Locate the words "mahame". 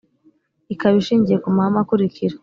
1.55-1.79